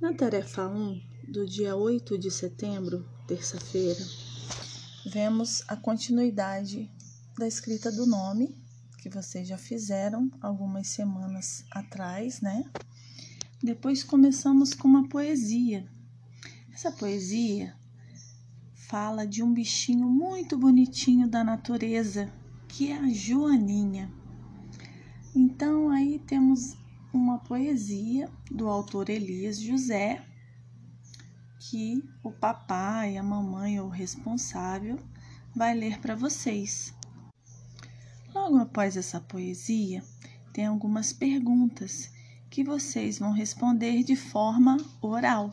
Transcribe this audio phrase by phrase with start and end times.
[0.00, 4.00] Na tarefa 1 do dia 8 de setembro, terça-feira,
[5.04, 6.90] vemos a continuidade
[7.38, 8.56] da escrita do nome,
[9.02, 12.64] que vocês já fizeram algumas semanas atrás, né?
[13.62, 15.86] Depois começamos com uma poesia.
[16.72, 17.76] Essa poesia
[18.72, 22.32] fala de um bichinho muito bonitinho da natureza,
[22.66, 24.10] que é a Joaninha.
[25.34, 26.74] Então aí temos
[27.12, 30.24] uma poesia do autor Elias José,
[31.58, 34.98] que o papai, a mamãe ou o responsável
[35.54, 36.94] vai ler para vocês.
[38.34, 40.02] Logo após essa poesia,
[40.52, 42.10] tem algumas perguntas
[42.48, 45.52] que vocês vão responder de forma oral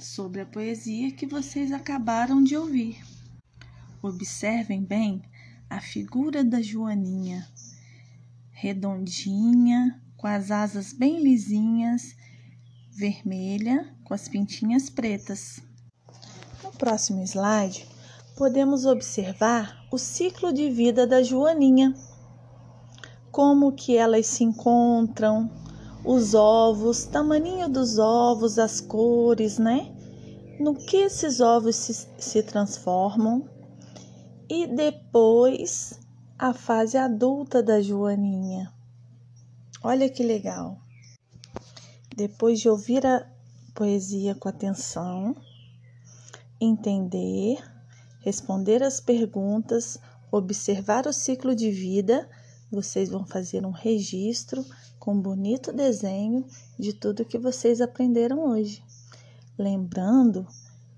[0.00, 3.02] sobre a poesia que vocês acabaram de ouvir.
[4.02, 5.22] Observem bem
[5.70, 7.48] a figura da Joaninha,
[8.50, 12.14] redondinha, com as asas bem lisinhas,
[12.92, 15.60] vermelha, com as pintinhas pretas.
[16.62, 17.88] No próximo slide,
[18.36, 21.92] podemos observar o ciclo de vida da joaninha.
[23.32, 25.50] Como que elas se encontram,
[26.04, 29.92] os ovos, tamanho dos ovos, as cores, né?
[30.60, 33.50] No que esses ovos se, se transformam
[34.48, 35.98] e depois
[36.38, 38.72] a fase adulta da joaninha.
[39.84, 40.78] Olha que legal.
[42.16, 43.26] Depois de ouvir a
[43.74, 45.34] poesia com atenção,
[46.60, 47.58] entender,
[48.20, 49.98] responder as perguntas,
[50.30, 52.28] observar o ciclo de vida,
[52.70, 54.64] vocês vão fazer um registro
[55.00, 56.46] com bonito desenho
[56.78, 58.84] de tudo que vocês aprenderam hoje.
[59.58, 60.46] Lembrando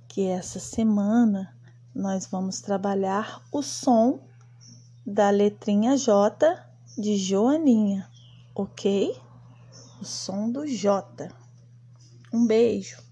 [0.07, 1.57] que essa semana
[1.95, 4.21] nós vamos trabalhar o som
[5.07, 6.63] da letrinha J
[6.99, 8.13] de Joaninha
[8.55, 9.21] ok?
[10.01, 11.05] O som do J.
[12.33, 13.03] Um beijo.